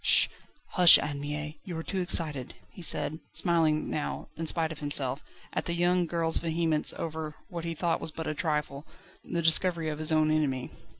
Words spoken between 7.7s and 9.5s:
thought was but a trifle the